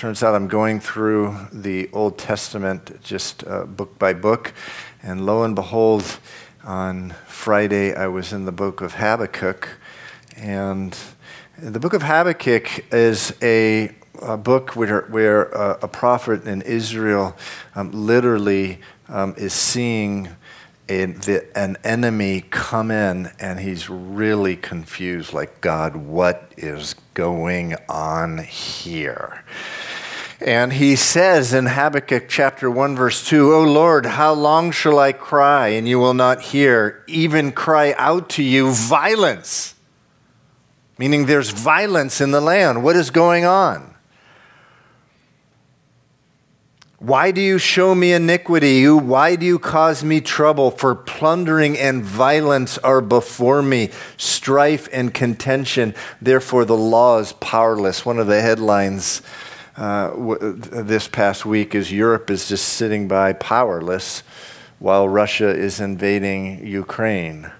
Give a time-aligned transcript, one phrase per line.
[0.00, 4.54] turns out I'm going through the Old Testament just uh, book by book,
[5.02, 6.18] and lo and behold,
[6.64, 9.68] on Friday I was in the book of Habakkuk,
[10.38, 10.96] and
[11.58, 17.36] the book of Habakkuk is a, a book where, where uh, a prophet in Israel
[17.74, 18.78] um, literally
[19.10, 20.30] um, is seeing
[20.88, 27.76] a, the, an enemy come in and he's really confused like, God, what is going
[27.86, 29.44] on here?
[30.40, 35.12] And he says in Habakkuk chapter 1, verse 2, O Lord, how long shall I
[35.12, 39.74] cry and you will not hear, even cry out to you violence?
[40.98, 42.82] Meaning there's violence in the land.
[42.82, 43.94] What is going on?
[46.98, 48.86] Why do you show me iniquity?
[48.88, 50.70] Why do you cause me trouble?
[50.70, 55.94] For plundering and violence are before me, strife and contention.
[56.20, 58.04] Therefore, the law is powerless.
[58.04, 59.22] One of the headlines
[59.80, 64.22] uh, w- this past week is Europe is just sitting by powerless
[64.78, 67.50] while Russia is invading Ukraine.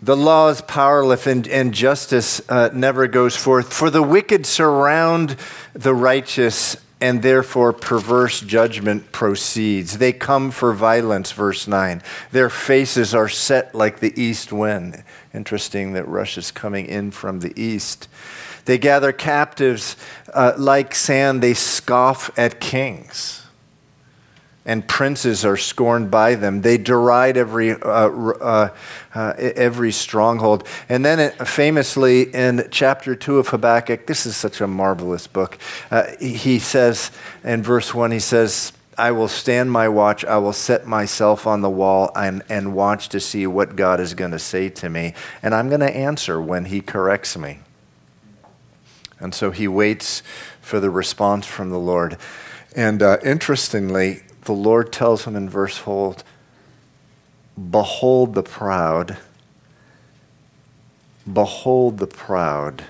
[0.00, 3.72] The law is powerless and, and justice uh, never goes forth.
[3.72, 5.36] For the wicked surround
[5.74, 9.98] the righteous and therefore perverse judgment proceeds.
[9.98, 12.00] They come for violence, verse 9.
[12.30, 15.02] Their faces are set like the east wind.
[15.34, 18.06] Interesting that Russia's coming in from the east.
[18.66, 19.96] They gather captives
[20.32, 23.41] uh, like sand, they scoff at kings
[24.64, 26.60] and princes are scorned by them.
[26.62, 28.68] They deride every, uh, uh,
[29.14, 30.66] uh, every stronghold.
[30.88, 35.58] And then, it, famously, in chapter 2 of Habakkuk, this is such a marvelous book.
[35.90, 37.10] Uh, he says,
[37.42, 40.24] in verse 1, he says, I will stand my watch.
[40.24, 44.14] I will set myself on the wall and, and watch to see what God is
[44.14, 45.14] going to say to me.
[45.42, 47.60] And I'm going to answer when he corrects me.
[49.18, 50.22] And so he waits
[50.60, 52.18] for the response from the Lord.
[52.76, 56.16] And uh, interestingly, the Lord tells him in verse 4
[57.70, 59.18] Behold the proud,
[61.30, 62.84] behold the proud.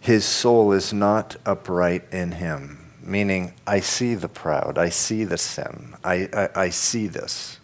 [0.00, 2.78] His soul is not upright in him.
[3.00, 7.58] Meaning, I see the proud, I see the sin, I, I, I see this.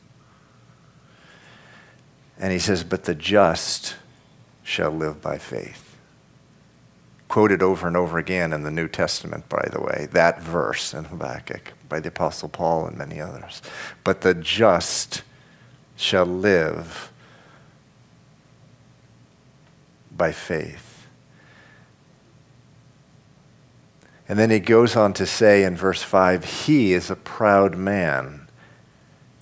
[2.39, 3.97] And he says, But the just
[4.63, 5.88] shall live by faith
[7.29, 11.05] quoted over and over again in the New Testament, by the way, that verse in
[11.05, 13.63] Habakkuk by the Apostle Paul and many others.
[14.03, 15.23] But the just
[15.97, 17.13] shall live
[20.11, 21.07] by faith.
[24.29, 28.49] And then he goes on to say in verse 5 He is a proud man,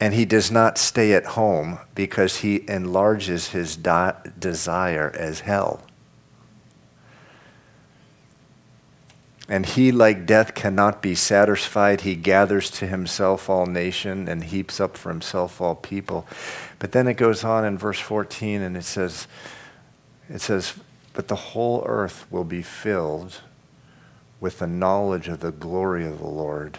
[0.01, 5.83] and he does not stay at home because he enlarges his desire as hell.
[9.49, 12.01] And he, like death, cannot be satisfied.
[12.01, 16.27] He gathers to himself all nation and heaps up for himself all people.
[16.81, 19.29] But then it goes on in verse 14 and it says,
[20.29, 20.75] it says,
[21.13, 23.41] But the whole earth will be filled
[24.41, 26.79] with the knowledge of the glory of the Lord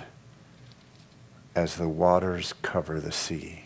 [1.56, 3.64] as the waters cover the sea.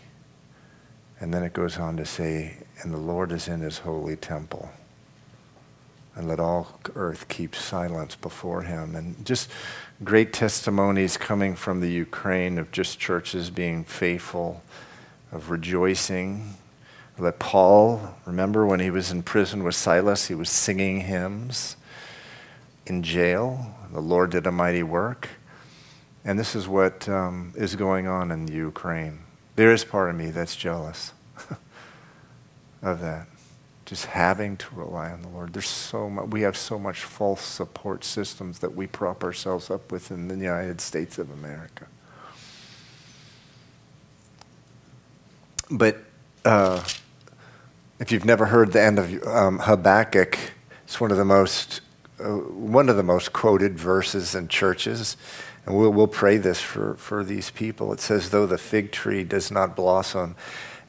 [1.19, 4.69] And then it goes on to say, And the Lord is in his holy temple
[6.15, 8.95] and let all earth keep silence before him.
[8.95, 9.49] And just
[10.03, 14.61] great testimonies coming from the Ukraine of just churches being faithful,
[15.31, 16.55] of rejoicing.
[17.17, 21.77] Let Paul, remember when he was in prison with Silas, he was singing hymns
[22.85, 23.73] in jail.
[23.93, 25.29] The Lord did a mighty work.
[26.25, 29.19] And this is what um, is going on in the Ukraine.
[29.55, 31.13] There is part of me that's jealous
[32.81, 33.27] of that
[33.91, 35.51] just having to rely on the Lord.
[35.51, 39.91] There's so much, we have so much false support systems that we prop ourselves up
[39.91, 41.87] with in the United States of America.
[45.69, 45.97] But
[46.45, 46.85] uh,
[47.99, 50.39] if you've never heard the end of um, Habakkuk,
[50.85, 51.81] it's one of the most
[52.17, 55.17] uh, one of the most quoted verses in churches.
[55.65, 57.91] And we'll, we'll pray this for, for these people.
[57.91, 60.37] It says, Though the fig tree does not blossom,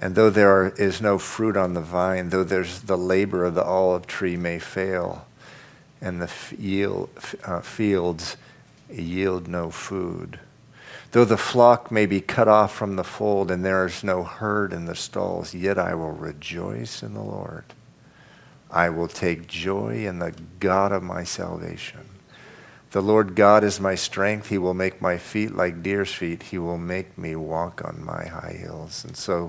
[0.02, 3.62] and though there is no fruit on the vine, though there's the labor of the
[3.62, 5.24] olive tree may fail,
[6.00, 7.08] and the
[7.44, 8.36] uh, fields
[8.90, 10.40] yield no food,
[11.12, 14.72] though the flock may be cut off from the fold, and there is no herd
[14.72, 17.64] in the stalls, yet I will rejoice in the Lord.
[18.72, 22.08] I will take joy in the God of my salvation.
[22.92, 24.48] The Lord God is my strength.
[24.48, 26.42] He will make my feet like deer's feet.
[26.42, 29.02] He will make me walk on my high hills.
[29.04, 29.48] And so,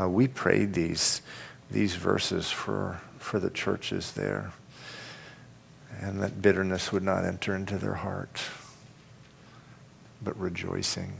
[0.00, 1.22] uh, we prayed these,
[1.70, 4.52] these verses for, for the churches there.
[6.00, 8.42] and that bitterness would not enter into their heart,
[10.22, 11.12] but rejoicing.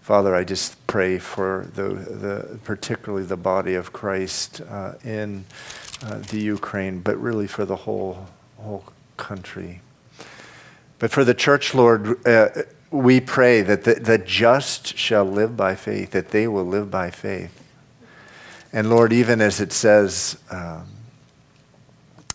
[0.00, 5.44] Father, I just pray for the, the particularly the body of Christ uh, in
[6.02, 8.26] uh, the Ukraine, but really for the whole
[8.56, 8.84] whole
[9.16, 9.82] country.
[10.98, 12.48] But for the church, Lord, uh,
[12.90, 17.10] we pray that the, the just shall live by faith, that they will live by
[17.10, 17.62] faith.
[18.72, 20.86] And Lord, even as it says, um,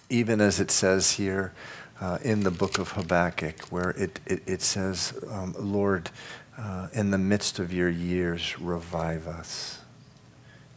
[0.10, 1.54] even as it says here
[2.00, 6.10] uh, in the book of Habakkuk, where it, it, it says, um, Lord,
[6.58, 9.80] uh, in the midst of your years, revive us.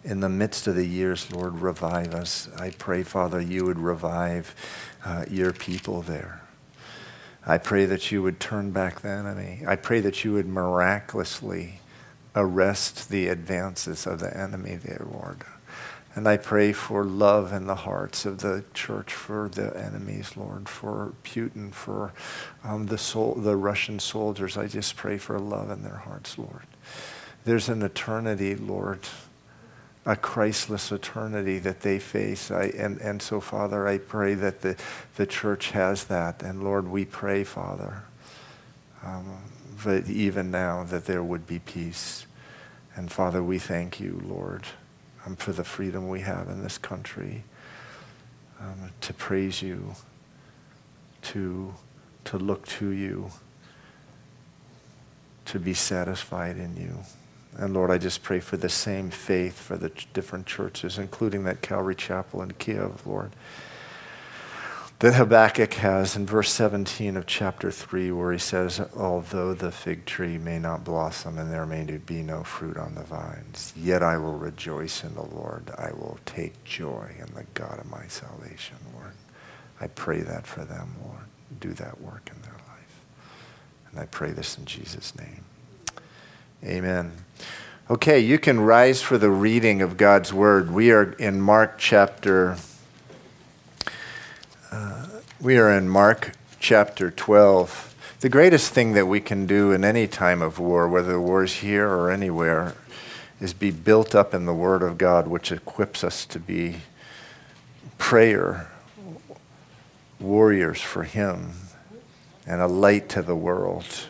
[0.04, 2.48] In the midst of the years, Lord, revive us.
[2.58, 4.54] I pray, Father, you would revive
[5.04, 6.45] uh, your people there.
[7.46, 9.62] I pray that you would turn back the enemy.
[9.66, 11.80] I pray that you would miraculously
[12.34, 15.44] arrest the advances of the enemy there, Lord.
[16.16, 20.68] And I pray for love in the hearts of the church for the enemies, Lord,
[20.68, 22.12] for Putin, for
[22.64, 24.56] um, the, sol- the Russian soldiers.
[24.56, 26.66] I just pray for love in their hearts, Lord.
[27.44, 29.00] There's an eternity, Lord,
[30.06, 32.52] a Christless eternity that they face.
[32.52, 34.76] I, and, and so, Father, I pray that the,
[35.16, 36.42] the church has that.
[36.44, 38.04] And Lord, we pray, Father,
[39.04, 39.38] um,
[39.84, 42.24] that even now that there would be peace.
[42.94, 44.62] And Father, we thank you, Lord,
[45.26, 47.42] um, for the freedom we have in this country
[48.60, 49.96] um, to praise you,
[51.22, 51.74] to,
[52.26, 53.30] to look to you,
[55.46, 56.98] to be satisfied in you.
[57.58, 61.62] And Lord, I just pray for the same faith for the different churches, including that
[61.62, 63.32] Calvary Chapel in Kiev, Lord,
[64.98, 70.06] that Habakkuk has in verse 17 of chapter 3, where he says, Although the fig
[70.06, 74.16] tree may not blossom and there may be no fruit on the vines, yet I
[74.18, 75.70] will rejoice in the Lord.
[75.76, 79.12] I will take joy in the God of my salvation, Lord.
[79.80, 81.24] I pray that for them, Lord.
[81.60, 83.00] Do that work in their life.
[83.90, 85.44] And I pray this in Jesus' name.
[86.66, 87.12] Amen.
[87.88, 90.72] Okay, you can rise for the reading of God's word.
[90.72, 92.56] We are in Mark chapter.
[94.72, 95.06] Uh,
[95.40, 97.94] we are in Mark chapter 12.
[98.18, 101.44] The greatest thing that we can do in any time of war, whether the war
[101.44, 102.74] is here or anywhere,
[103.40, 106.78] is be built up in the Word of God, which equips us to be
[107.96, 108.72] prayer
[110.18, 111.52] warriors for Him
[112.44, 114.08] and a light to the world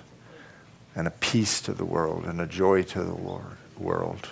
[0.97, 3.15] and a peace to the world and a joy to the
[3.79, 4.29] world.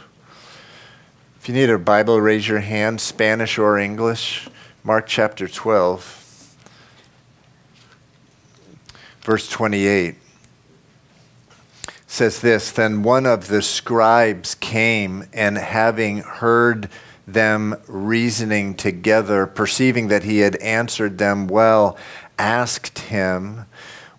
[1.39, 4.49] If you need a Bible, raise your hand, Spanish or English.
[4.83, 6.57] Mark chapter 12,
[9.23, 10.17] verse 28
[12.07, 16.89] says this Then one of the scribes came, and having heard
[17.27, 21.99] them reasoning together, perceiving that he had answered them well,
[22.39, 23.67] asked him,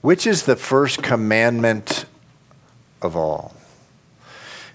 [0.02, 2.06] Which is the first commandment
[3.06, 3.56] of all.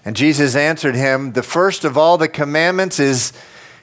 [0.03, 3.33] And Jesus answered him, The first of all the commandments is,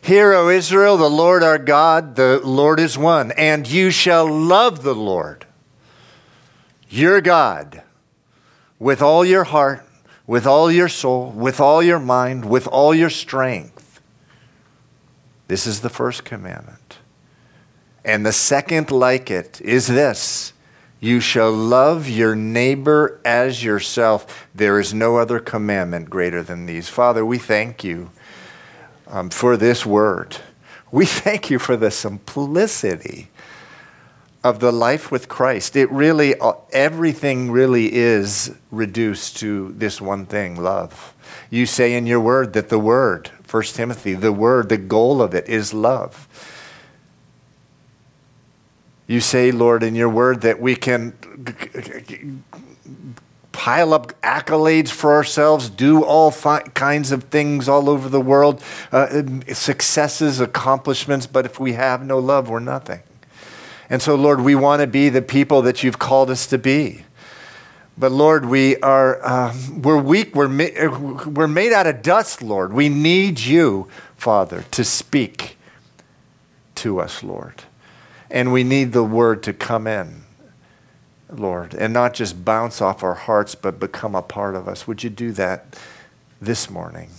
[0.01, 4.83] Hear, O Israel, the Lord our God, the Lord is one, and you shall love
[4.83, 5.45] the Lord,
[6.89, 7.83] your God,
[8.79, 9.87] with all your heart,
[10.27, 14.01] with all your soul, with all your mind, with all your strength.
[15.49, 16.99] This is the first commandment.
[18.05, 20.53] And the second, like it, is this
[21.01, 24.49] you shall love your neighbor as yourself.
[24.55, 26.89] There is no other commandment greater than these.
[26.89, 28.11] Father, we thank you
[29.07, 30.37] um, for this word.
[30.91, 33.29] We thank you for the simplicity
[34.45, 35.77] of the life with Christ.
[35.77, 41.15] It really, uh, everything really is reduced to this one thing love.
[41.51, 45.35] You say in your word that the word, 1 Timothy, the word, the goal of
[45.35, 46.29] it is love.
[49.09, 51.15] You say, Lord, in your word that we can
[53.53, 58.63] pile up accolades for ourselves, do all fi- kinds of things all over the world,
[58.93, 59.23] uh,
[59.53, 63.01] successes, accomplishments, but if we have no love, we're nothing.
[63.91, 67.05] And so, Lord, we want to be the people that you've called us to be.
[67.97, 70.37] But Lord, we are uh, we're weak.
[70.37, 72.73] We're ma- we're made out of dust, Lord.
[72.73, 75.57] We need you, Father, to speak
[76.77, 77.65] to us, Lord.
[78.31, 80.23] And we need the word to come in,
[81.31, 84.87] Lord, and not just bounce off our hearts, but become a part of us.
[84.87, 85.79] Would you do that
[86.41, 87.11] this morning?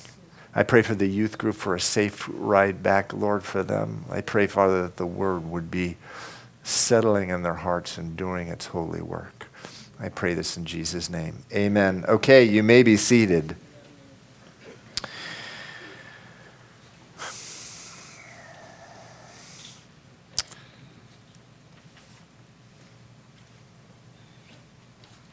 [0.53, 4.05] I pray for the youth group for a safe ride back, Lord, for them.
[4.09, 5.97] I pray, Father, that the word would be
[6.63, 9.47] settling in their hearts and doing its holy work.
[9.99, 11.43] I pray this in Jesus' name.
[11.53, 12.05] Amen.
[12.07, 13.55] Okay, you may be seated.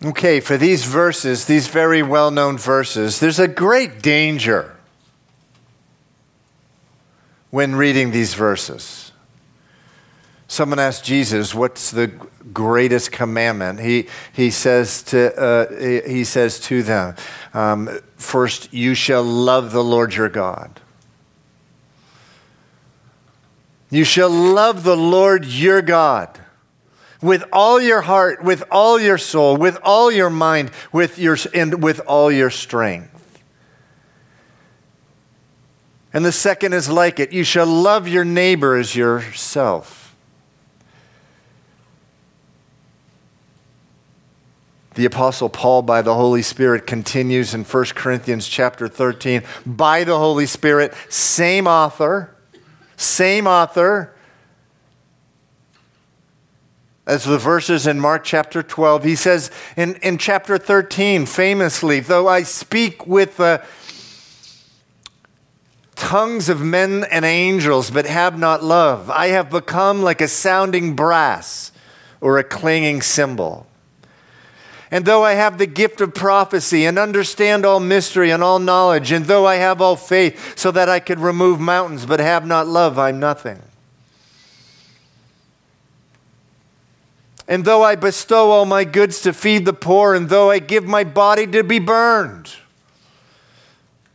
[0.06, 4.76] Okay, for these verses, these very well known verses, there's a great danger
[7.50, 9.10] when reading these verses.
[10.46, 13.80] Someone asked Jesus, What's the greatest commandment?
[13.80, 17.16] He, he, says, to, uh, he says to them,
[17.52, 20.80] um, First, you shall love the Lord your God.
[23.90, 26.38] You shall love the Lord your God
[27.23, 31.82] with all your heart, with all your soul, with all your mind, with your, and
[31.82, 33.42] with all your strength.
[36.12, 40.16] And the second is like it you shall love your neighbor as yourself.
[44.94, 50.18] The apostle Paul by the Holy Spirit continues in 1 Corinthians chapter 13 by the
[50.18, 52.35] Holy Spirit same author
[52.96, 54.15] same author
[57.06, 59.04] as the verses in Mark chapter 12.
[59.04, 63.62] He says in, in chapter 13, famously, though I speak with the
[65.94, 70.96] tongues of men and angels, but have not love, I have become like a sounding
[70.96, 71.72] brass
[72.20, 73.66] or a clanging cymbal.
[74.90, 79.10] And though I have the gift of prophecy and understand all mystery and all knowledge,
[79.10, 82.66] and though I have all faith so that I could remove mountains, but have not
[82.66, 83.62] love, I'm nothing.
[87.49, 90.85] And though I bestow all my goods to feed the poor, and though I give
[90.85, 92.57] my body to be burned,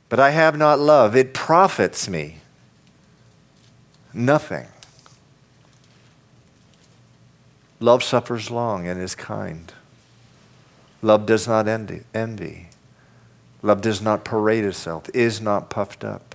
[0.09, 2.37] but I have not love, it profits me
[4.13, 4.67] nothing.
[7.79, 9.73] Love suffers long and is kind.
[11.01, 12.67] Love does not envy.
[13.63, 16.30] Love does not parade itself, is not puffed up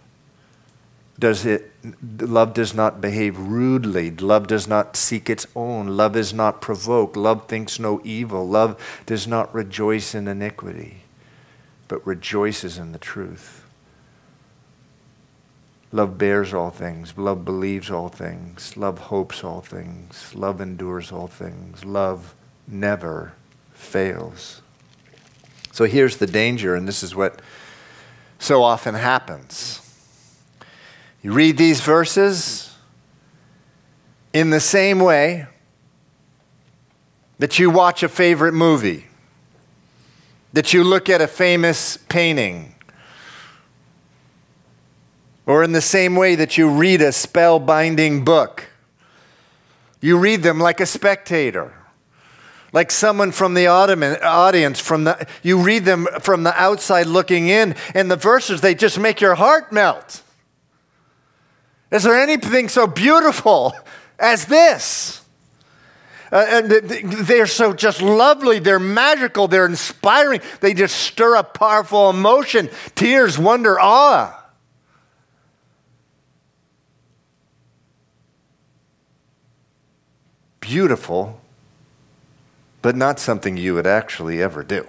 [1.18, 1.72] does it
[2.20, 4.10] love does not behave rudely.
[4.10, 5.96] Love does not seek its own.
[5.96, 7.16] Love is not provoked.
[7.16, 8.46] Love thinks no evil.
[8.46, 11.02] Love does not rejoice in iniquity
[11.88, 13.64] but rejoices in the truth.
[15.92, 17.16] Love bears all things.
[17.16, 18.76] Love believes all things.
[18.76, 20.34] Love hopes all things.
[20.34, 21.84] Love endures all things.
[21.84, 22.34] Love
[22.66, 23.32] never
[23.72, 24.62] fails.
[25.72, 27.40] So here's the danger and this is what
[28.38, 29.85] so often happens
[31.26, 32.72] you read these verses
[34.32, 35.48] in the same way
[37.40, 39.06] that you watch a favorite movie,
[40.52, 42.76] that you look at a famous painting,
[45.46, 48.68] or in the same way that you read a spellbinding book.
[50.00, 51.74] You read them like a spectator,
[52.72, 54.78] like someone from the audience.
[54.78, 58.96] From the, you read them from the outside looking in, and the verses, they just
[58.96, 60.22] make your heart melt.
[61.90, 63.74] Is there anything so beautiful
[64.18, 65.22] as this?
[66.32, 68.58] Uh, and they're so just lovely.
[68.58, 69.46] They're magical.
[69.46, 70.40] They're inspiring.
[70.60, 74.32] They just stir up powerful emotion, tears, wonder, awe.
[80.58, 81.40] Beautiful,
[82.82, 84.84] but not something you would actually ever do.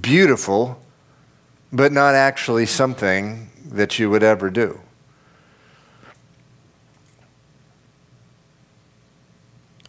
[0.00, 0.80] Beautiful,
[1.72, 4.80] but not actually something that you would ever do.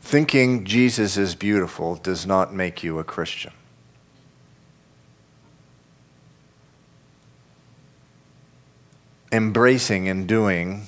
[0.02, 3.52] Thinking Jesus is beautiful does not make you a Christian.
[9.32, 10.88] Embracing and doing,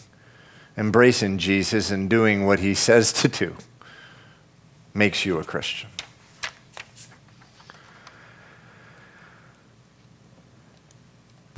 [0.77, 3.57] embracing Jesus and doing what he says to do
[4.93, 5.89] makes you a Christian.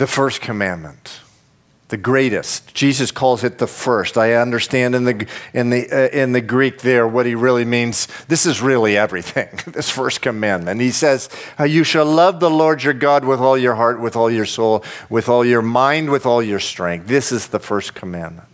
[0.01, 1.19] The first commandment
[1.89, 2.73] the greatest.
[2.73, 4.17] Jesus calls it the first.
[4.17, 8.07] I understand in the in the uh, in the greek there what he really means.
[8.27, 10.81] This is really everything this first commandment.
[10.81, 11.29] He says
[11.59, 14.45] uh, you shall love the lord your god with all your heart with all your
[14.45, 17.05] soul with all your mind with all your strength.
[17.05, 18.47] This is the first commandment.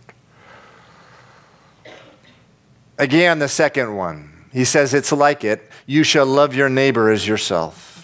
[2.98, 4.48] Again the second one.
[4.52, 5.70] He says it's like it.
[5.86, 7.97] You shall love your neighbor as yourself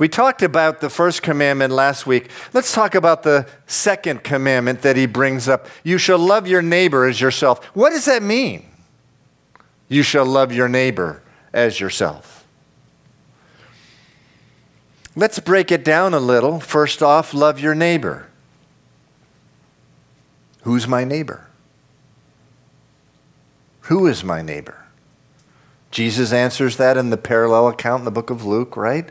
[0.00, 2.30] we talked about the first commandment last week.
[2.54, 5.68] Let's talk about the second commandment that he brings up.
[5.84, 7.62] You shall love your neighbor as yourself.
[7.76, 8.64] What does that mean?
[9.88, 12.46] You shall love your neighbor as yourself.
[15.14, 16.60] Let's break it down a little.
[16.60, 18.30] First off, love your neighbor.
[20.62, 21.46] Who's my neighbor?
[23.82, 24.86] Who is my neighbor?
[25.90, 29.08] Jesus answers that in the parallel account in the book of Luke, right?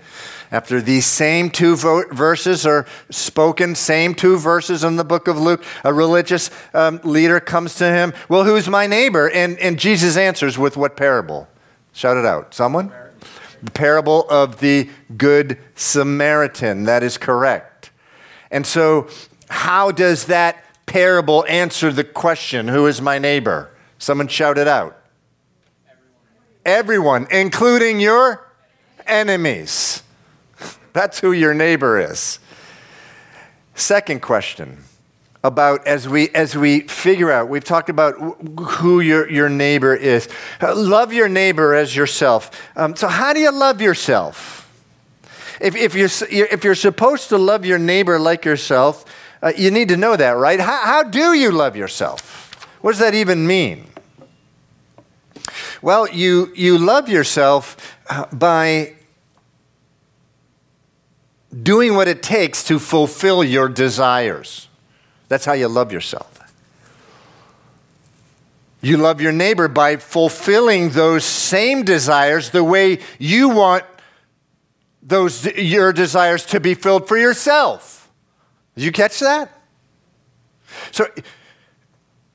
[0.49, 5.63] After these same two verses are spoken, same two verses in the book of Luke,
[5.83, 8.13] a religious um, leader comes to him.
[8.29, 9.29] Well, who's my neighbor?
[9.29, 11.49] And, and Jesus answers with what parable?
[11.91, 12.53] Shout it out.
[12.53, 12.91] Someone?
[13.61, 16.85] The parable of the Good Samaritan.
[16.85, 17.91] That is correct.
[18.49, 19.09] And so,
[19.49, 23.69] how does that parable answer the question, Who is my neighbor?
[23.97, 24.98] Someone shout it out.
[26.65, 28.45] Everyone, including your
[29.05, 30.03] enemies.
[30.93, 32.39] That's who your neighbor is.
[33.75, 34.83] Second question
[35.41, 38.15] about as we as we figure out we've talked about
[38.59, 40.27] who your, your neighbor is.
[40.61, 42.51] Love your neighbor as yourself.
[42.75, 44.57] Um, so how do you love yourself?
[45.61, 49.05] If, if, you're, if you're supposed to love your neighbor like yourself
[49.41, 50.59] uh, you need to know that right?
[50.59, 52.55] How, how do you love yourself?
[52.81, 53.87] What does that even mean
[55.81, 58.95] well you you love yourself uh, by
[61.63, 64.67] doing what it takes to fulfill your desires.
[65.27, 66.39] That's how you love yourself.
[68.81, 73.83] You love your neighbor by fulfilling those same desires the way you want
[75.01, 78.09] those your desires to be filled for yourself.
[78.75, 79.51] You catch that?
[80.91, 81.07] So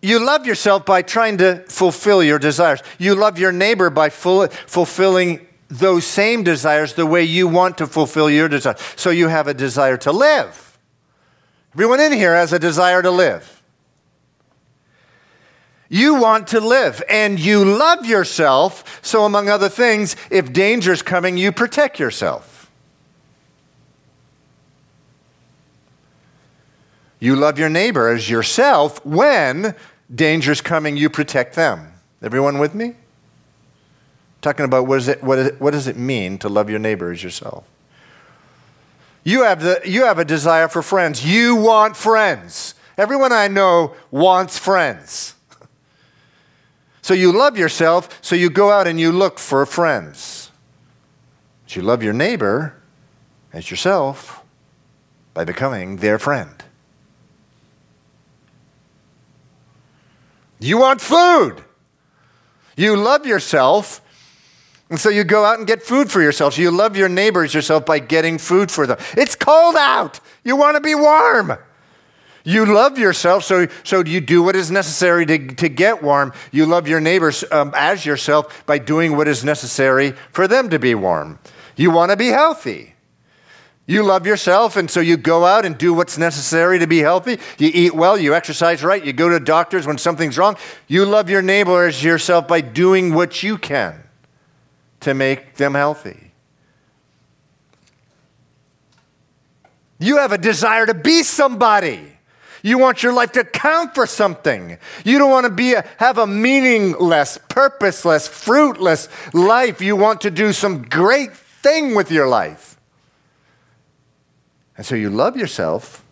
[0.04, 2.82] you love yourself by trying to fulfill your desires.
[2.99, 8.28] You love your neighbor by fulfilling those same desires the way you want to fulfill
[8.28, 8.76] your desire.
[8.96, 10.78] So you have a desire to live.
[11.73, 13.62] Everyone in here has a desire to live.
[15.88, 19.00] You want to live and you love yourself.
[19.02, 22.70] So, among other things, if danger's coming, you protect yourself.
[27.20, 29.75] You love your neighbor as yourself when
[30.12, 31.92] danger's coming, you protect them.
[32.23, 32.94] Everyone with me?
[34.44, 36.78] talking about what, is it, what, is it, what does it mean to love your
[36.78, 37.64] neighbor as yourself.
[39.25, 41.25] You have, the, you have a desire for friends.
[41.25, 42.75] You want friends.
[42.99, 45.34] Everyone I know wants friends.
[47.02, 50.50] So you love yourself, so you go out and you look for friends.
[51.62, 52.80] But you love your neighbor
[53.52, 54.43] as yourself
[55.34, 56.63] by becoming their friend.
[60.64, 61.62] You want food.
[62.76, 64.00] You love yourself
[64.90, 66.58] and so you go out and get food for yourself.
[66.58, 68.98] You love your neighbors yourself by getting food for them.
[69.16, 70.20] It's cold out.
[70.44, 71.58] You want to be warm.
[72.44, 76.34] You love yourself, so, so you do what is necessary to, to get warm.
[76.52, 80.78] You love your neighbors um, as yourself by doing what is necessary for them to
[80.78, 81.38] be warm.
[81.74, 82.94] You want to be healthy.
[83.86, 87.38] You love yourself, and so you go out and do what's necessary to be healthy.
[87.58, 90.56] You eat well, you exercise right, you go to doctors when something's wrong.
[90.88, 94.02] You love your neighbor as yourself by doing what you can
[95.00, 96.32] to make them healthy.
[99.99, 102.00] You have a desire to be somebody.
[102.62, 104.78] You want your life to count for something.
[105.04, 109.82] You don't want to be a, have a meaningless, purposeless, fruitless life.
[109.82, 112.74] You want to do some great thing with your life.
[114.76, 116.04] And so you love yourself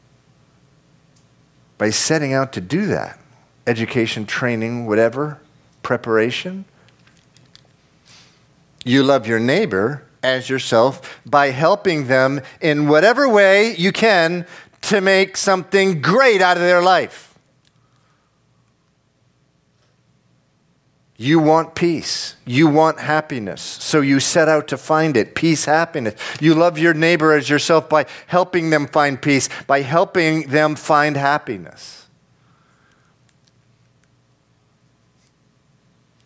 [1.78, 3.18] by setting out to do that.
[3.66, 5.40] Education, training, whatever,
[5.82, 6.64] preparation.
[8.84, 14.46] You love your neighbor as yourself by helping them in whatever way you can
[14.82, 17.31] to make something great out of their life.
[21.22, 22.34] You want peace.
[22.44, 23.62] You want happiness.
[23.62, 26.16] So you set out to find it peace, happiness.
[26.40, 31.16] You love your neighbor as yourself by helping them find peace, by helping them find
[31.16, 32.08] happiness.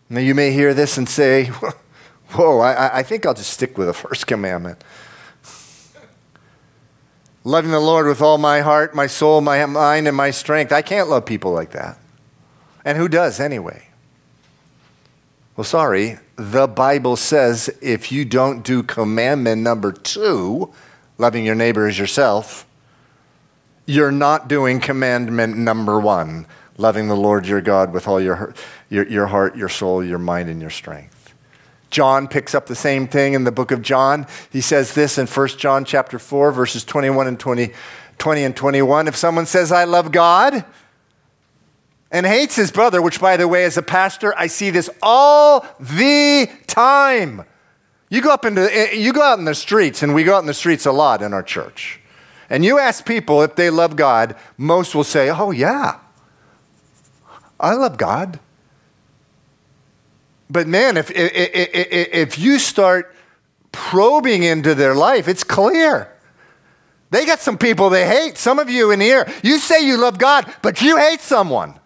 [0.09, 1.45] Now you may hear this and say,
[2.31, 4.83] Whoa, I, I think I'll just stick with the first commandment.
[7.43, 10.71] Loving the Lord with all my heart, my soul, my mind, and my strength.
[10.71, 11.99] I can't love people like that.
[12.83, 13.83] And who does anyway?
[15.57, 20.71] Well, sorry, the Bible says if you don't do commandment number two,
[21.17, 22.67] loving your neighbor as yourself,
[23.87, 26.45] you're not doing commandment number one,
[26.77, 28.53] loving the Lord your God with all your,
[28.89, 31.33] your, your heart, your soul, your mind, and your strength.
[31.89, 34.27] John picks up the same thing in the book of John.
[34.51, 37.71] He says this in 1 John chapter 4 verses 21 and 20,
[38.19, 39.07] 20 and 21.
[39.07, 40.63] If someone says I love God
[42.11, 45.65] and hates his brother, which by the way as a pastor I see this all
[45.79, 47.43] the time.
[48.09, 50.47] You go up into you go out in the streets and we go out in
[50.47, 51.99] the streets a lot in our church.
[52.49, 55.99] And you ask people if they love God, most will say, "Oh yeah.
[57.59, 58.39] I love God."
[60.49, 61.29] But man, if, if,
[62.33, 63.13] if you start
[63.73, 66.09] probing into their life, it's clear.
[67.09, 68.37] They got some people they hate.
[68.37, 71.79] Some of you in here, you say you love God, but you hate someone.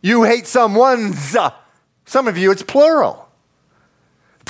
[0.00, 1.36] You hate someone's.
[2.04, 3.28] Some of you, it's plural.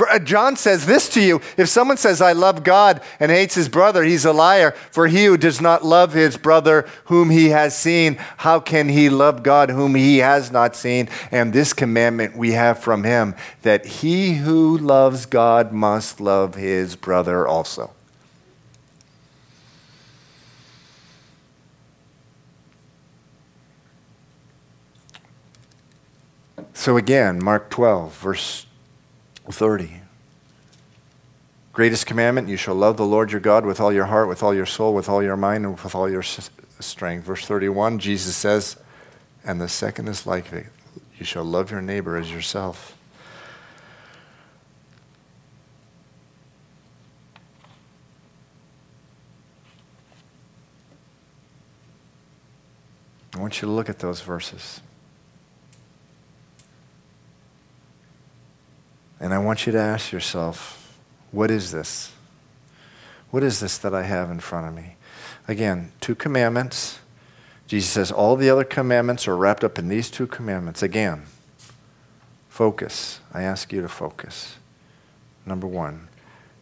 [0.00, 3.68] Uh, John says this to you if someone says, I love God and hates his
[3.68, 4.72] brother, he's a liar.
[4.90, 9.08] For he who does not love his brother whom he has seen, how can he
[9.11, 11.08] love God whom he has not seen?
[11.30, 16.96] And this commandment we have from him that he who loves God must love his
[16.96, 17.92] brother also.
[26.78, 28.66] So again, Mark 12, verse
[29.50, 30.00] 30.
[31.72, 34.54] Greatest commandment, you shall love the Lord your God with all your heart, with all
[34.54, 37.24] your soul, with all your mind, and with all your strength.
[37.24, 38.76] Verse 31, Jesus says,
[39.44, 40.66] and the second is like it
[41.18, 42.96] you shall love your neighbor as yourself.
[53.34, 54.80] I want you to look at those verses.
[59.20, 60.96] And I want you to ask yourself,
[61.33, 62.12] what is this?
[63.31, 64.96] What is this that I have in front of me?
[65.46, 67.00] Again, two commandments.
[67.66, 70.83] Jesus says all the other commandments are wrapped up in these two commandments.
[70.83, 71.24] Again,
[72.48, 73.20] focus.
[73.33, 74.57] I ask you to focus.
[75.44, 76.09] Number one,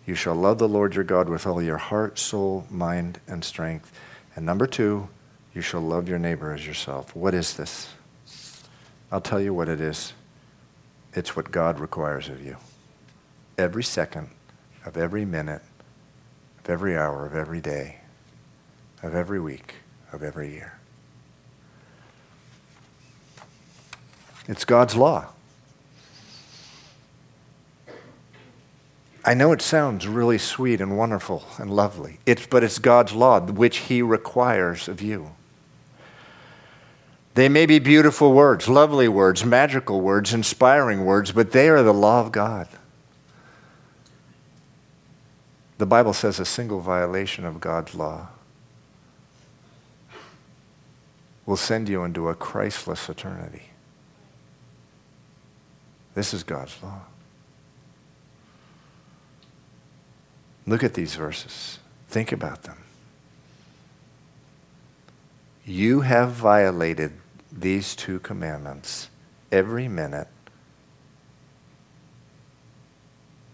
[0.06, 3.92] you shall love the Lord your God with all your heart, soul, mind, and strength.
[4.34, 5.08] And number two,
[5.54, 7.14] you shall love your neighbor as yourself.
[7.16, 7.92] What is this?
[9.10, 10.12] I'll tell you what it is.
[11.16, 12.58] It's what God requires of you.
[13.56, 14.28] Every second
[14.84, 15.62] of every minute,
[16.62, 18.00] of every hour, of every day,
[19.02, 19.76] of every week,
[20.12, 20.78] of every year.
[24.46, 25.30] It's God's law.
[29.24, 33.40] I know it sounds really sweet and wonderful and lovely, it's, but it's God's law
[33.40, 35.35] which He requires of you.
[37.36, 41.92] They may be beautiful words, lovely words, magical words, inspiring words, but they are the
[41.92, 42.66] law of God.
[45.76, 48.28] The Bible says a single violation of God's law
[51.44, 53.64] will send you into a Christless eternity.
[56.14, 57.02] This is God's law.
[60.66, 61.80] Look at these verses.
[62.08, 62.78] Think about them.
[65.66, 67.12] You have violated
[67.56, 69.08] these two commandments
[69.50, 70.28] every minute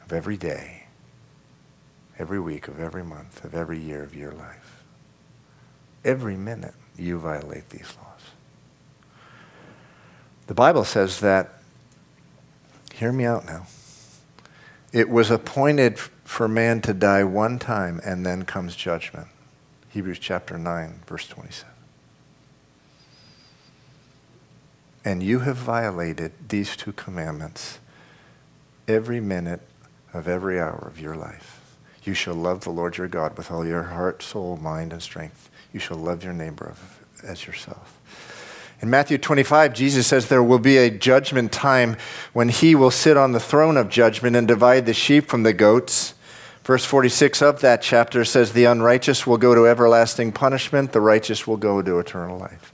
[0.04, 0.84] of every day,
[2.18, 4.82] every week of every month of every year of your life.
[6.04, 8.22] Every minute you violate these laws.
[10.48, 11.54] The Bible says that,
[12.92, 13.66] hear me out now,
[14.92, 19.28] it was appointed for man to die one time and then comes judgment.
[19.88, 21.71] Hebrews chapter 9, verse 27.
[25.04, 27.78] And you have violated these two commandments
[28.86, 29.60] every minute
[30.12, 31.60] of every hour of your life.
[32.04, 35.50] You shall love the Lord your God with all your heart, soul, mind, and strength.
[35.72, 36.74] You shall love your neighbor
[37.24, 37.98] as yourself.
[38.80, 41.96] In Matthew 25, Jesus says there will be a judgment time
[42.32, 45.52] when he will sit on the throne of judgment and divide the sheep from the
[45.52, 46.14] goats.
[46.64, 51.46] Verse 46 of that chapter says, The unrighteous will go to everlasting punishment, the righteous
[51.46, 52.72] will go to eternal life.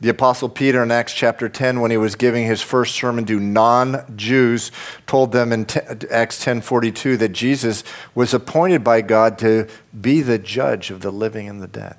[0.00, 3.40] The Apostle Peter in Acts chapter 10, when he was giving his first sermon to
[3.40, 4.70] non Jews,
[5.08, 5.66] told them in
[6.10, 7.82] Acts 10:42 that Jesus
[8.14, 9.66] was appointed by God to
[10.00, 11.96] be the judge of the living and the dead.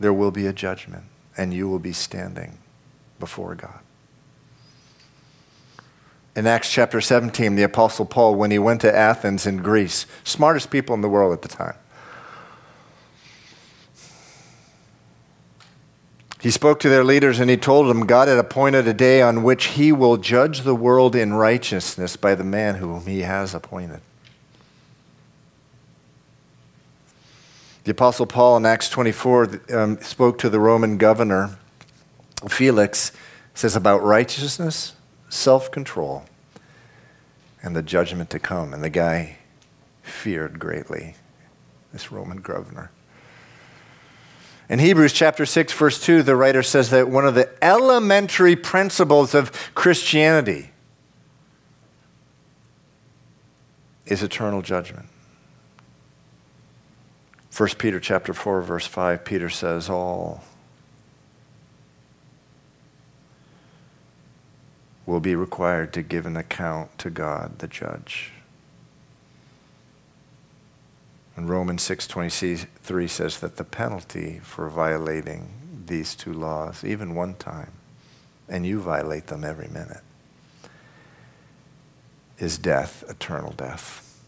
[0.00, 1.04] There will be a judgment,
[1.36, 2.58] and you will be standing
[3.20, 3.78] before God.
[6.34, 10.70] In Acts chapter 17, the Apostle Paul, when he went to Athens in Greece, smartest
[10.70, 11.74] people in the world at the time,
[16.42, 19.44] He spoke to their leaders and he told them God had appointed a day on
[19.44, 24.00] which he will judge the world in righteousness by the man whom he has appointed.
[27.84, 31.58] The Apostle Paul in Acts 24 um, spoke to the Roman governor,
[32.48, 33.12] Felix,
[33.54, 34.94] says about righteousness,
[35.28, 36.24] self control,
[37.62, 38.74] and the judgment to come.
[38.74, 39.38] And the guy
[40.02, 41.14] feared greatly,
[41.92, 42.90] this Roman governor.
[44.72, 49.34] In Hebrews chapter 6, verse 2, the writer says that one of the elementary principles
[49.34, 50.70] of Christianity
[54.06, 55.10] is eternal judgment.
[57.54, 60.42] 1 Peter chapter 4 verse 5 Peter says all
[65.04, 68.32] will be required to give an account to God the judge.
[71.42, 75.48] And Romans 6:23 says that the penalty for violating
[75.86, 77.72] these two laws even one time
[78.48, 80.04] and you violate them every minute
[82.38, 84.20] is death, eternal death,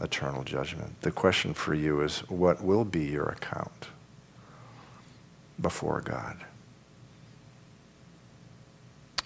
[0.00, 0.98] eternal judgment.
[1.02, 3.88] The question for you is what will be your account
[5.60, 6.38] before God?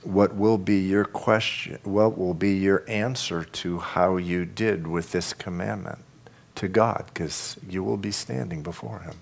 [0.02, 1.78] What will be your question?
[1.84, 6.00] What will be your answer to how you did with this commandment
[6.56, 7.04] to God?
[7.06, 9.16] Because you will be standing before Him.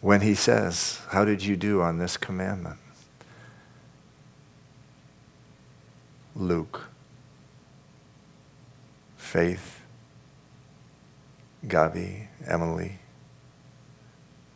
[0.00, 2.78] When He says, How did you do on this commandment?
[6.34, 6.84] Luke,
[9.16, 9.80] Faith,
[11.66, 12.98] Gavi, Emily,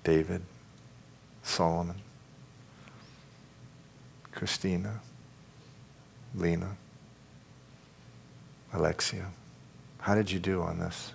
[0.04, 0.42] David,
[1.42, 1.96] Solomon,
[4.32, 5.00] Christina,
[6.34, 6.76] Lena,
[8.72, 9.26] Alexia.
[10.00, 11.12] How did you do on this?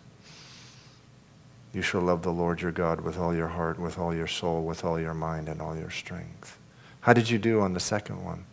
[1.73, 4.63] You shall love the Lord your God with all your heart, with all your soul,
[4.63, 6.57] with all your mind, and all your strength.
[7.01, 8.45] How did you do on the second one?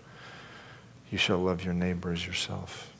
[1.10, 2.90] You shall love your neighbor as yourself.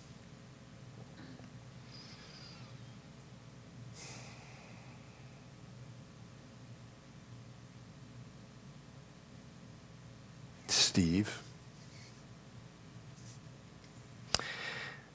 [10.69, 11.43] Steve.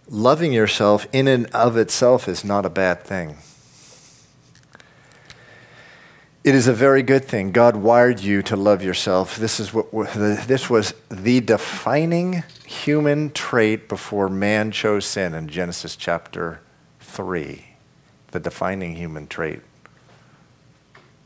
[0.09, 3.37] Loving yourself in and of itself is not a bad thing.
[6.45, 7.51] It is a very good thing.
[7.51, 9.35] God wired you to love yourself.
[9.35, 15.97] This, is what, this was the defining human trait before man chose sin in Genesis
[15.97, 16.61] chapter
[17.01, 17.65] 3.
[18.31, 19.59] The defining human trait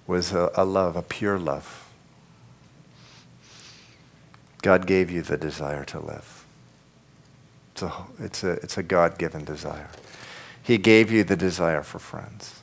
[0.08, 1.88] was a, a love, a pure love.
[4.64, 6.41] God gave you the desire to live.
[7.82, 9.90] It's a, it's a, it's a God given desire.
[10.62, 12.62] He gave you the desire for friends.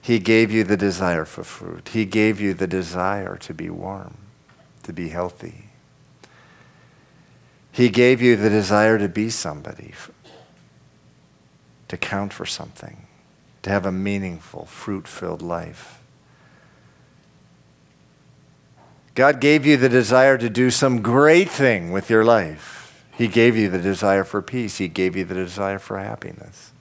[0.00, 1.90] He gave you the desire for food.
[1.92, 4.16] He gave you the desire to be warm,
[4.82, 5.66] to be healthy.
[7.70, 9.94] He gave you the desire to be somebody,
[11.86, 13.06] to count for something,
[13.62, 16.00] to have a meaningful, fruit filled life.
[19.14, 22.79] God gave you the desire to do some great thing with your life.
[23.20, 24.78] He gave you the desire for peace.
[24.78, 26.72] He gave you the desire for happiness.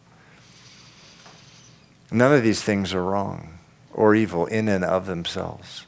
[2.14, 3.60] None of these things are wrong
[3.94, 5.86] or evil in and of themselves.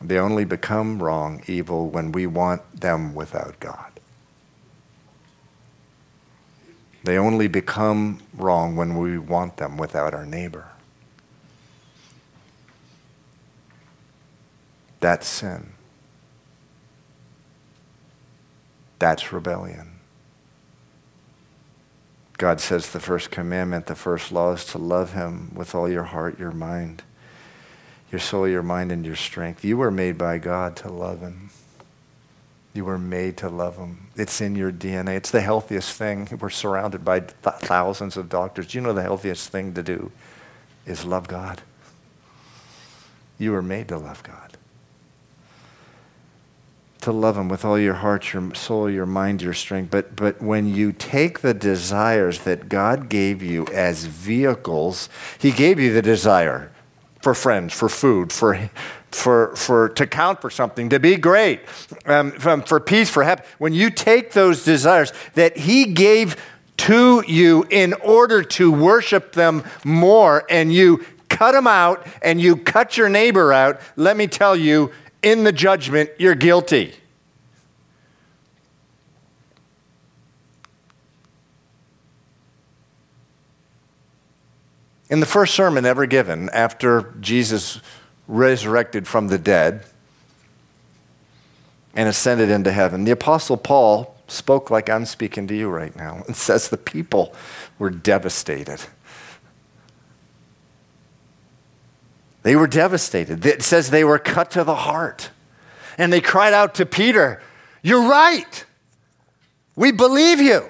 [0.00, 3.92] They only become wrong, evil, when we want them without God.
[7.04, 10.66] They only become wrong when we want them without our neighbor.
[14.98, 15.74] That's sin.
[19.02, 19.98] That's rebellion.
[22.38, 26.04] God says the first commandment, the first law is to love Him with all your
[26.04, 27.02] heart, your mind,
[28.12, 29.64] your soul, your mind, and your strength.
[29.64, 31.50] You were made by God to love Him.
[32.74, 34.06] You were made to love Him.
[34.14, 35.16] It's in your DNA.
[35.16, 36.28] It's the healthiest thing.
[36.40, 38.72] We're surrounded by th- thousands of doctors.
[38.72, 40.12] You know the healthiest thing to do
[40.86, 41.60] is love God.
[43.36, 44.51] You were made to love God
[47.02, 49.90] to love him with all your heart, your soul, your mind, your strength.
[49.90, 55.78] But, but when you take the desires that God gave you as vehicles, he gave
[55.78, 56.70] you the desire
[57.20, 58.70] for friends, for food, for,
[59.10, 61.60] for, for to count for something, to be great,
[62.06, 63.52] um, for peace, for happiness.
[63.58, 66.36] When you take those desires that he gave
[66.78, 72.56] to you in order to worship them more and you cut them out and you
[72.56, 76.94] cut your neighbor out, let me tell you, in the judgment, you're guilty.
[85.08, 87.80] In the first sermon ever given after Jesus
[88.26, 89.84] resurrected from the dead
[91.94, 96.22] and ascended into heaven, the Apostle Paul spoke like I'm speaking to you right now
[96.26, 97.34] and says the people
[97.78, 98.80] were devastated.
[102.42, 103.44] They were devastated.
[103.46, 105.30] It says they were cut to the heart.
[105.98, 107.40] And they cried out to Peter,
[107.82, 108.64] You're right.
[109.76, 110.68] We believe you.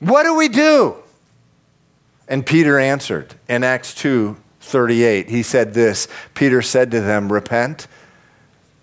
[0.00, 0.96] What do we do?
[2.28, 5.30] And Peter answered in Acts 2 38.
[5.30, 7.86] He said this Peter said to them, Repent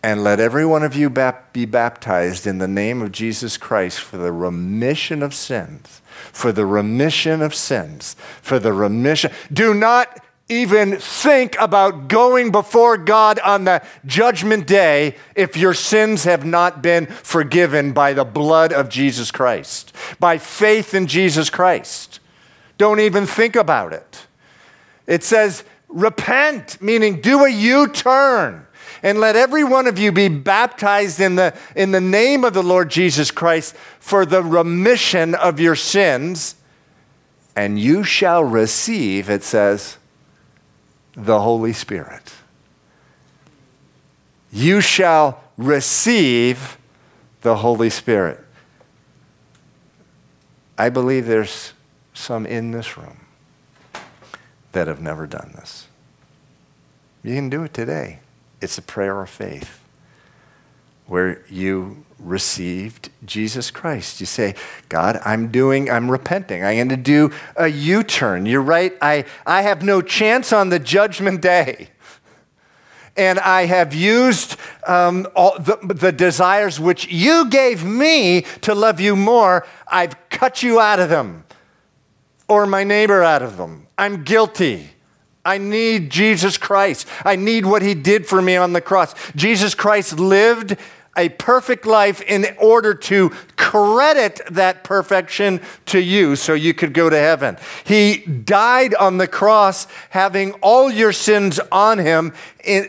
[0.02, 4.18] and let every one of you be baptized in the name of Jesus Christ for
[4.18, 6.02] the remission of sins,
[6.34, 9.32] for the remission of sins, for the remission.
[9.52, 10.23] Do not
[10.62, 16.82] even think about going before God on the judgment day if your sins have not
[16.82, 22.20] been forgiven by the blood of Jesus Christ, by faith in Jesus Christ.
[22.78, 24.28] Don't even think about it.
[25.08, 28.68] It says, repent, meaning do a U turn.
[29.02, 32.64] And let every one of you be baptized in the, in the name of the
[32.64, 36.56] Lord Jesus Christ for the remission of your sins.
[37.54, 39.98] And you shall receive, it says,
[41.16, 42.34] the Holy Spirit.
[44.52, 46.78] You shall receive
[47.42, 48.40] the Holy Spirit.
[50.78, 51.74] I believe there's
[52.14, 53.22] some in this room
[54.72, 55.88] that have never done this.
[57.24, 58.20] You can do it today.
[58.62, 59.83] It's a prayer of faith
[61.14, 64.20] where you received Jesus Christ.
[64.20, 64.56] You say,
[64.90, 66.64] God, I'm doing, I'm repenting.
[66.64, 68.48] I'm going to do a U turn.
[68.48, 68.98] You're right.
[69.00, 71.90] I, I have no chance on the judgment day.
[73.16, 79.00] And I have used um, all the, the desires which you gave me to love
[79.00, 79.68] you more.
[79.88, 81.44] I've cut you out of them,
[82.48, 83.86] or my neighbor out of them.
[84.00, 84.90] I'm guilty.
[85.46, 87.08] I need Jesus Christ.
[87.24, 89.14] I need what he did for me on the cross.
[89.36, 90.76] Jesus Christ lived
[91.16, 97.10] a perfect life in order to credit that perfection to you so you could go
[97.10, 97.58] to heaven.
[97.84, 102.34] He died on the cross having all your sins on him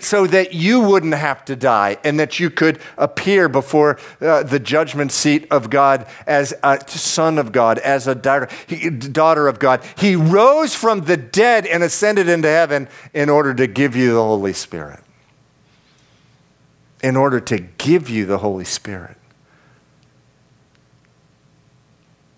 [0.01, 4.59] so that you wouldn't have to die and that you could appear before uh, the
[4.59, 8.49] judgment seat of God as a son of God, as a daughter,
[9.11, 9.83] daughter of God.
[9.97, 14.23] He rose from the dead and ascended into heaven in order to give you the
[14.23, 15.04] Holy Spirit
[17.05, 19.19] in order to give you the Holy Spirit.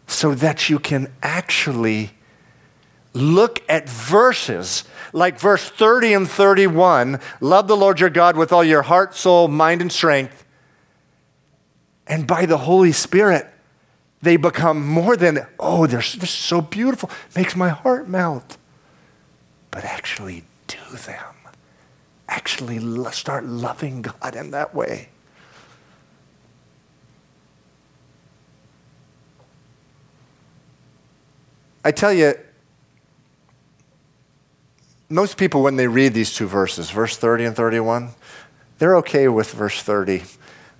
[0.09, 2.11] So that you can actually
[3.13, 8.65] look at verses like verse 30 and 31 love the Lord your God with all
[8.65, 10.45] your heart, soul, mind, and strength.
[12.09, 13.47] And by the Holy Spirit,
[14.21, 18.57] they become more than, oh, they're, they're so beautiful, makes my heart melt.
[19.71, 21.36] But actually do them
[22.29, 22.79] actually
[23.13, 25.09] start loving God in that way.
[31.85, 32.35] I tell you,
[35.09, 38.11] most people, when they read these two verses, verse 30 and 31,
[38.79, 40.25] they're okay with verse 30,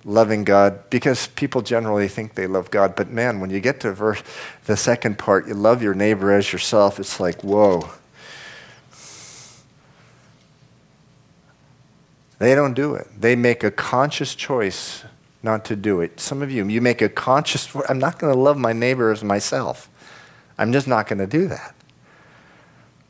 [0.03, 2.93] loving God, because people generally think they love God.
[2.95, 4.21] But man, when you get to verse,
[4.65, 7.89] the second part, you love your neighbor as yourself, it's like, whoa.
[12.39, 13.07] They don't do it.
[13.19, 15.03] They make a conscious choice
[15.41, 16.19] not to do it.
[16.19, 19.23] Some of you, you make a conscious, I'm not going to love my neighbor as
[19.23, 19.89] myself.
[20.57, 21.75] I'm just not going to do that.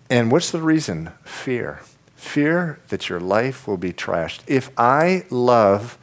[0.09, 1.11] And what's the reason?
[1.23, 1.81] Fear.
[2.15, 4.41] Fear that your life will be trashed.
[4.47, 5.97] If I love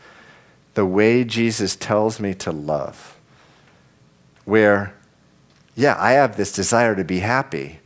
[0.74, 3.16] the way Jesus tells me to love,
[4.44, 4.94] where,
[5.74, 7.80] yeah, I have this desire to be happy,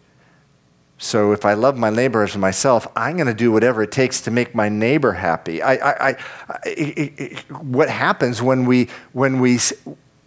[0.98, 4.20] so if I love my neighbor as myself, I'm going to do whatever it takes
[4.22, 5.62] to make my neighbor happy.
[5.62, 6.16] I, I, I,
[6.66, 9.60] it, it, what happens when we, when, we,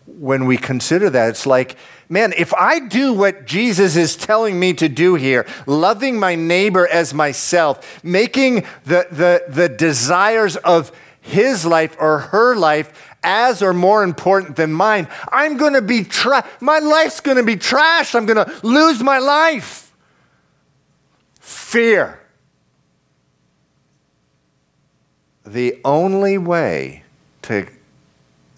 [0.06, 1.30] when we consider that?
[1.30, 1.76] It's like,
[2.08, 6.88] man, if I do what Jesus is telling me to do here, loving my neighbor
[6.88, 13.74] as myself, making the, the, the desires of his life or her life as or
[13.74, 18.16] more important than mine, I'm going to be, tra- my life's going to be trashed.
[18.16, 19.81] I'm going to lose my life
[21.52, 22.20] fear.
[25.46, 27.04] The only way
[27.44, 27.68] to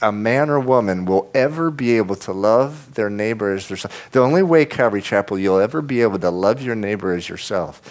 [0.02, 3.96] a man or woman will ever be able to love their neighbor as themselves.
[4.12, 7.82] The only way, Calvary Chapel, you'll ever be able to love your neighbor as yourself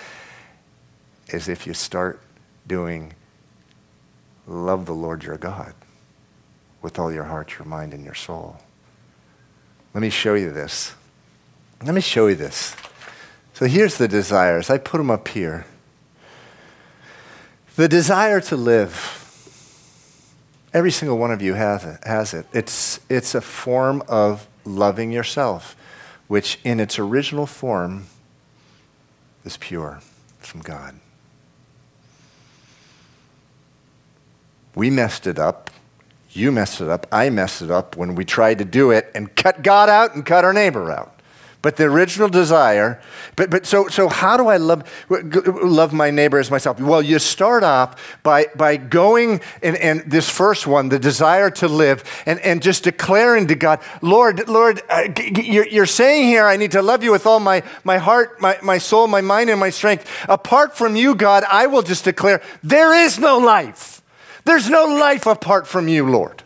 [1.28, 2.20] is if you start
[2.66, 3.14] doing
[4.46, 5.74] love the Lord your God
[6.82, 8.58] with all your heart, your mind, and your soul.
[9.94, 10.94] Let me show you this.
[11.82, 12.76] Let me show you this.
[13.62, 14.70] So here's the desires.
[14.70, 15.66] I put them up here.
[17.76, 18.90] The desire to live.
[20.74, 22.02] Every single one of you has it.
[22.02, 22.44] Has it.
[22.52, 25.76] It's, it's a form of loving yourself,
[26.26, 28.06] which in its original form
[29.44, 30.00] is pure
[30.40, 30.96] from God.
[34.74, 35.70] We messed it up.
[36.32, 37.06] You messed it up.
[37.12, 40.26] I messed it up when we tried to do it and cut God out and
[40.26, 41.11] cut our neighbor out.
[41.62, 43.00] But the original desire,
[43.36, 46.80] but, but so, so how do I love, love my neighbor as myself?
[46.80, 51.68] Well, you start off by, by going and, and this first one, the desire to
[51.68, 55.04] live, and, and just declaring to God, Lord, Lord, uh,
[55.36, 58.58] you're, you're saying here, I need to love you with all my, my heart, my,
[58.60, 60.10] my soul, my mind, and my strength.
[60.28, 64.02] Apart from you, God, I will just declare, there is no life.
[64.44, 66.41] There's no life apart from you, Lord.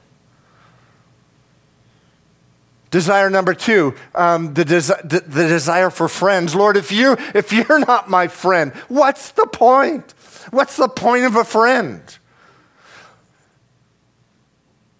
[2.96, 6.54] Desire number two, um, the, desi- the, the desire for friends.
[6.54, 10.14] Lord, if, you, if you're not my friend, what's the point?
[10.50, 12.00] What's the point of a friend?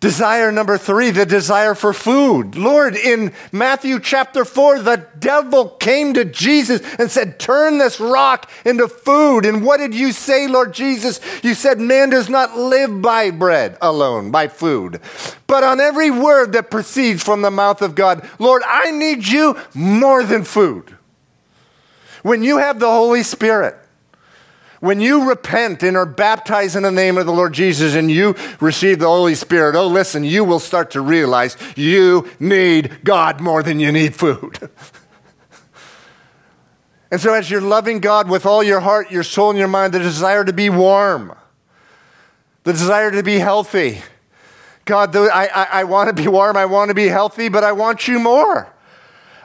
[0.07, 2.55] Desire number three, the desire for food.
[2.55, 8.49] Lord, in Matthew chapter four, the devil came to Jesus and said, Turn this rock
[8.65, 9.45] into food.
[9.45, 11.19] And what did you say, Lord Jesus?
[11.43, 15.01] You said, Man does not live by bread alone, by food,
[15.49, 18.31] but on every word that proceeds from the mouth of God.
[18.39, 20.97] Lord, I need you more than food.
[22.23, 23.77] When you have the Holy Spirit,
[24.81, 28.35] when you repent and are baptized in the name of the Lord Jesus and you
[28.61, 33.63] receive the Holy Spirit, oh, listen, you will start to realize you need God more
[33.63, 34.59] than you need food.
[37.11, 39.95] and so, as you're loving God with all your heart, your soul, and your mind,
[39.95, 41.35] the desire to be warm,
[42.65, 44.03] the desire to be healthy.
[44.85, 47.73] God, I, I, I want to be warm, I want to be healthy, but I
[47.73, 48.73] want you more.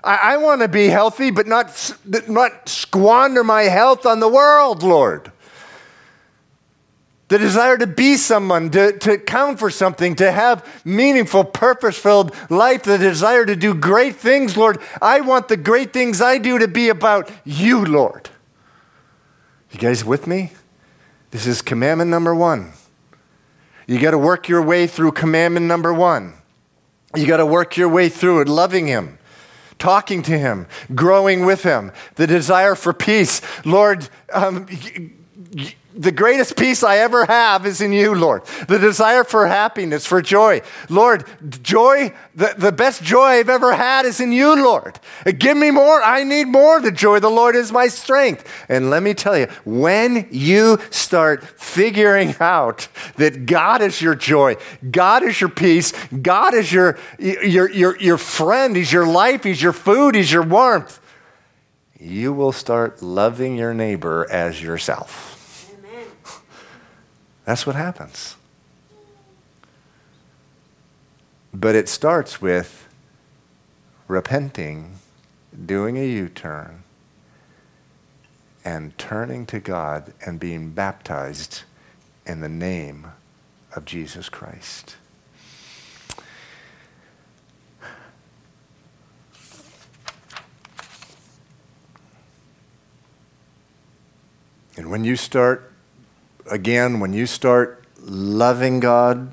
[0.03, 1.93] I, I want to be healthy, but not,
[2.27, 5.31] not squander my health on the world, Lord.
[7.27, 12.35] The desire to be someone, to, to count for something, to have meaningful, purpose filled
[12.49, 14.79] life, the desire to do great things, Lord.
[15.01, 18.29] I want the great things I do to be about you, Lord.
[19.71, 20.51] You guys with me?
[21.31, 22.73] This is commandment number one.
[23.87, 26.33] You got to work your way through commandment number one.
[27.15, 29.17] You got to work your way through it, loving Him,
[29.81, 33.41] talking to Him, growing with Him, the desire for peace.
[33.65, 34.67] Lord, um,
[35.95, 38.45] the greatest peace I ever have is in you, Lord.
[38.67, 40.61] The desire for happiness, for joy.
[40.89, 41.25] Lord,
[41.61, 44.99] joy, the, the best joy I've ever had is in you, Lord.
[45.37, 46.01] Give me more.
[46.01, 46.81] I need more.
[46.81, 48.47] The joy the Lord is my strength.
[48.69, 52.87] And let me tell you, when you start figuring out
[53.17, 54.55] that God is your joy,
[54.89, 59.61] God is your peace, God is your, your, your, your friend, He's your life, He's
[59.61, 60.99] your food, He's your warmth,
[61.99, 65.30] you will start loving your neighbor as yourself.
[67.51, 68.37] That's what happens.
[71.53, 72.87] But it starts with
[74.07, 74.99] repenting,
[75.65, 76.83] doing a U turn,
[78.63, 81.63] and turning to God and being baptized
[82.25, 83.07] in the name
[83.75, 84.95] of Jesus Christ.
[94.77, 95.70] And when you start
[96.51, 99.31] again, when you start loving God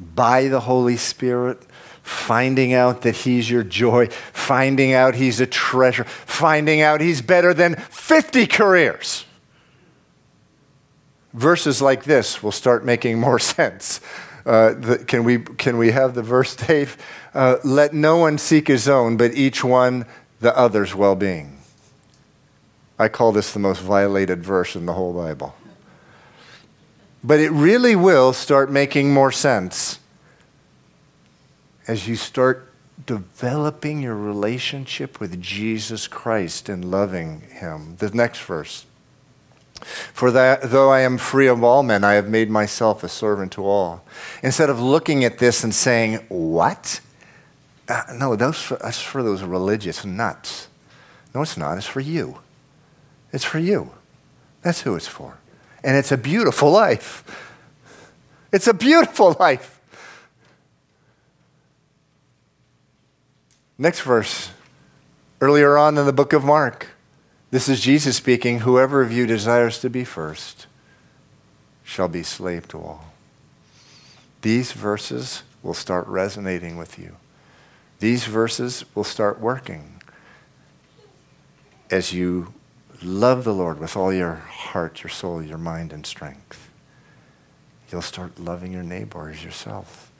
[0.00, 1.62] by the Holy Spirit,
[2.02, 7.52] finding out that He's your joy, finding out He's a treasure, finding out He's better
[7.52, 9.26] than 50 careers.
[11.34, 14.00] Verses like this will start making more sense.
[14.46, 16.96] Uh, the, can, we, can we have the verse, Dave?
[17.34, 20.06] Uh, Let no one seek his own, but each one
[20.40, 21.57] the other's well being.
[22.98, 25.54] I call this the most violated verse in the whole Bible.
[27.22, 30.00] But it really will start making more sense
[31.86, 32.72] as you start
[33.06, 37.96] developing your relationship with Jesus Christ and loving Him.
[37.96, 38.84] The next verse.
[40.12, 43.52] For that, though I am free of all men, I have made myself a servant
[43.52, 44.04] to all.
[44.42, 47.00] Instead of looking at this and saying, What?
[47.88, 50.68] Uh, no, that's for those religious nuts.
[51.34, 51.78] No, it's not.
[51.78, 52.38] It's for you.
[53.32, 53.92] It's for you.
[54.62, 55.38] That's who it's for.
[55.84, 57.24] And it's a beautiful life.
[58.52, 59.80] It's a beautiful life.
[63.76, 64.50] Next verse,
[65.40, 66.88] earlier on in the book of Mark.
[67.50, 68.60] This is Jesus speaking.
[68.60, 70.66] Whoever of you desires to be first
[71.84, 73.12] shall be slave to all.
[74.42, 77.16] These verses will start resonating with you.
[78.00, 80.02] These verses will start working
[81.90, 82.52] as you
[83.02, 86.70] love the Lord with all your heart, your soul, your mind, and strength,
[87.90, 90.10] you'll start loving your neighbor as yourself.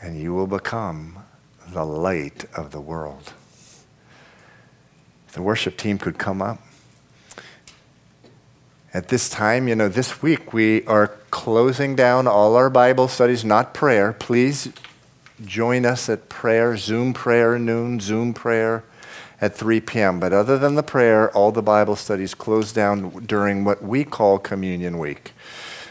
[0.00, 1.24] And you will become
[1.68, 3.32] the light of the world.
[5.32, 6.60] The worship team could come up.
[8.92, 13.42] At this time, you know, this week we are closing down all our Bible studies,
[13.42, 14.12] not prayer.
[14.12, 14.70] Please
[15.42, 18.84] join us at prayer, Zoom prayer noon, Zoom prayer
[19.42, 20.20] at 3 p.m.
[20.20, 24.38] But other than the prayer, all the Bible studies close down during what we call
[24.38, 25.32] Communion Week.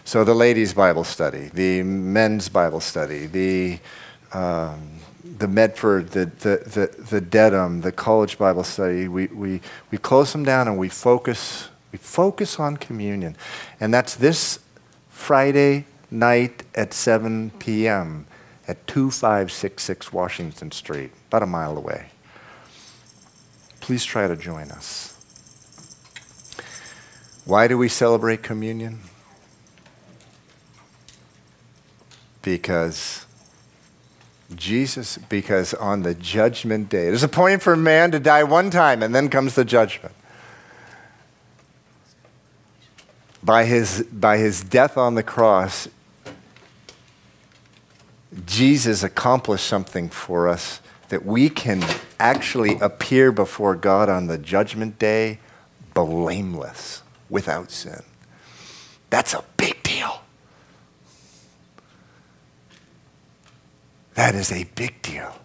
[0.06, 3.80] So the ladies' Bible study, the men's Bible study, the
[4.34, 9.97] um, the Medford, the, the, the, the Dedham, the college Bible study, we, we, we
[9.97, 13.36] close them down and we focus, we focus on communion.
[13.80, 14.60] And that's this
[15.10, 18.28] Friday night at 7 p.m.
[18.68, 22.12] at 2566 Washington Street, about a mile away.
[23.91, 25.13] Please try to join us.
[27.43, 29.01] Why do we celebrate communion?
[32.41, 33.25] Because
[34.55, 39.03] Jesus, because on the judgment day, there's a point for man to die one time,
[39.03, 40.15] and then comes the judgment.
[43.43, 45.89] By his, by his death on the cross,
[48.45, 50.79] Jesus accomplished something for us
[51.09, 51.83] that we can
[52.22, 55.39] actually appear before God on the judgment day
[55.93, 58.03] blameless, without sin.
[59.09, 60.22] That's a big deal.
[64.13, 65.36] That is a big deal.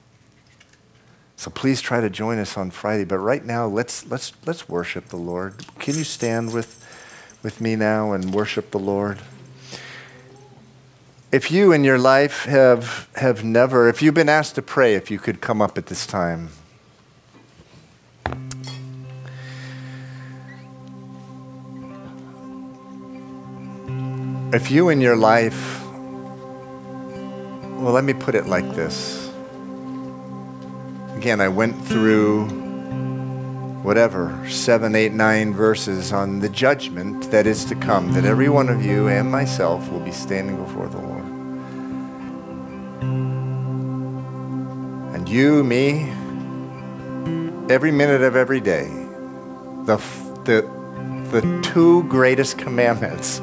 [1.37, 3.05] So please try to join us on Friday.
[3.05, 5.65] But right now, let's, let's, let's worship the Lord.
[5.79, 6.85] Can you stand with,
[7.43, 9.19] with me now and worship the Lord?
[11.33, 15.11] If you in your life have, have never, if you've been asked to pray, if
[15.11, 16.51] you could come up at this time.
[24.57, 29.31] If you in your life, well, let me put it like this.
[31.15, 32.47] Again, I went through
[33.83, 38.71] whatever, seven, eight, nine verses on the judgment that is to come, that every one
[38.71, 41.27] of you and myself will be standing before the Lord.
[45.15, 46.09] And you, me,
[47.69, 48.89] every minute of every day,
[49.85, 49.99] the,
[50.45, 50.63] the,
[51.31, 53.43] the two greatest commandments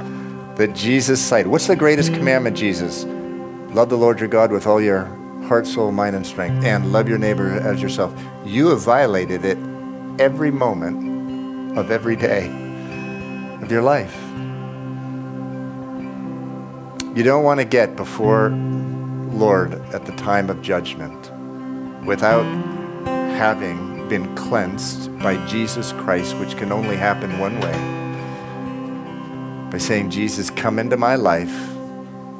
[0.55, 1.51] that Jesus cited.
[1.51, 2.17] What's the greatest mm.
[2.17, 3.05] commandment, Jesus?
[3.73, 5.05] Love the Lord your God with all your
[5.45, 8.13] heart, soul, mind, and strength, and love your neighbor as yourself.
[8.45, 9.57] You have violated it
[10.19, 12.47] every moment of every day
[13.61, 14.15] of your life.
[17.15, 21.31] You don't want to get before Lord at the time of judgment
[22.05, 22.43] without
[23.37, 28.02] having been cleansed by Jesus Christ, which can only happen one way
[29.73, 31.51] by saying, Jesus, come into my life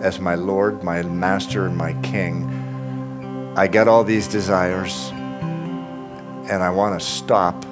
[0.02, 3.54] as my Lord, my Master, and my King.
[3.58, 7.66] I get all these desires, and I want to stop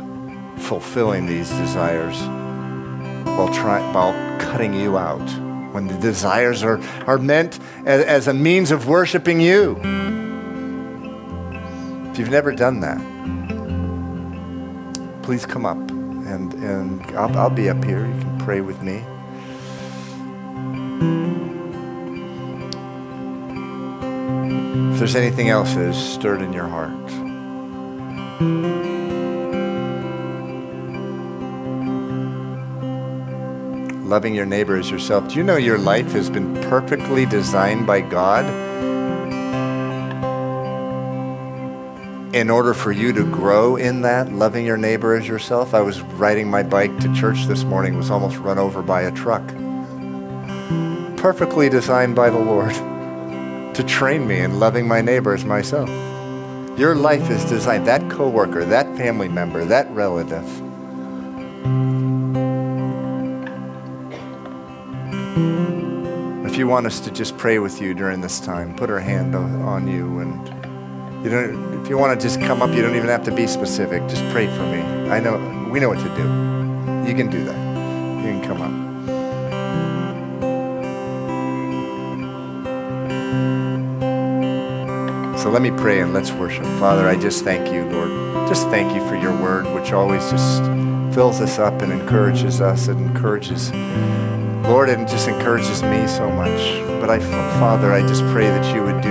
[0.57, 2.19] fulfilling these desires
[3.27, 5.29] while, try, while cutting you out.
[5.75, 9.79] When the desires are, are meant as, as a means of worshiping you.
[12.09, 12.97] If you've never done that,
[15.21, 18.07] please come up and, and I'll, I'll be up here.
[18.07, 19.03] You can pray with me.
[24.93, 26.91] If there's anything else that is stirred in your heart,
[34.11, 35.29] loving your neighbor as yourself.
[35.29, 38.45] Do you know your life has been perfectly designed by God
[42.35, 45.73] in order for you to grow in that, loving your neighbor as yourself?
[45.73, 49.11] I was riding my bike to church this morning, was almost run over by a
[49.11, 49.49] truck.
[51.21, 52.73] Perfectly designed by the Lord
[53.75, 55.87] to train me in loving my neighbor as myself.
[56.79, 60.43] Your life is designed, that coworker, that family member, that relative.
[66.43, 69.35] If you want us to just pray with you during this time, put our hand
[69.35, 70.47] on you and
[71.23, 73.45] you don't if you want to just come up, you don't even have to be
[73.45, 74.01] specific.
[74.07, 74.81] Just pray for me.
[75.11, 77.07] I know we know what to do.
[77.07, 78.25] You can do that.
[78.25, 78.90] You can come up.
[85.41, 86.65] So let me pray and let's worship.
[86.77, 88.47] Father, I just thank you, Lord.
[88.47, 90.61] Just thank you for your word, which always just
[91.15, 92.87] fills us up and encourages us.
[92.87, 93.73] It encourages,
[94.69, 96.85] Lord, it just encourages me so much.
[97.01, 97.17] But I,
[97.59, 99.09] Father, I just pray that you would do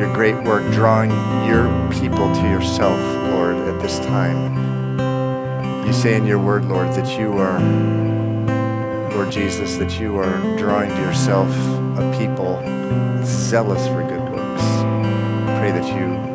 [0.00, 1.10] your great work drawing
[1.48, 3.00] your people to yourself,
[3.32, 5.84] Lord, at this time.
[5.84, 7.58] You say in your word, Lord, that you are,
[9.16, 11.50] Lord Jesus, that you are drawing to yourself
[11.98, 12.62] a people
[13.24, 14.21] zealous for good
[15.88, 16.31] you